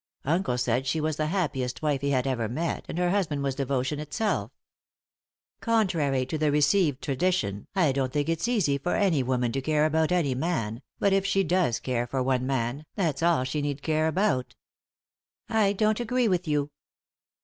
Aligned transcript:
Uncle 0.25 0.57
said 0.57 0.87
she 0.87 0.99
was 0.99 1.17
the 1.17 1.27
happiest 1.27 1.83
wife 1.83 2.01
he 2.01 2.09
had 2.09 2.25
ever 2.25 2.49
met, 2.49 2.83
and 2.89 2.97
her 2.97 3.11
husband 3.11 3.43
was 3.43 3.53
devotion 3.53 3.99
itself. 3.99 4.51
Contrary 5.59 6.25
to 6.25 6.39
the 6.39 6.51
received 6.51 7.03
tradition, 7.03 7.67
I 7.75 7.91
don't 7.91 8.11
think 8.11 8.27
it's 8.27 8.47
easy 8.47 8.79
for 8.79 8.95
any 8.95 9.21
woman 9.21 9.51
to 9.51 9.61
care 9.61 9.85
about 9.85 10.11
any 10.11 10.33
man, 10.33 10.81
but 10.97 11.13
if 11.13 11.23
she 11.23 11.43
does 11.43 11.79
care 11.79 12.07
for 12.07 12.23
one 12.23 12.47
man, 12.47 12.87
that's 12.95 13.21
all 13.21 13.43
she 13.43 13.61
need 13.61 13.83
care 13.83 14.07
about" 14.07 14.55
"I 15.47 15.71
don't 15.71 15.99
agree 15.99 16.27
with 16.27 16.47
you." 16.47 16.71